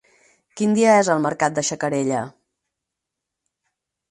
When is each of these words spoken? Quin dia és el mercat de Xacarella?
Quin 0.61 0.71
dia 0.77 0.95
és 1.01 1.11
el 1.15 1.21
mercat 1.25 1.59
de 1.59 1.65
Xacarella? 1.67 2.25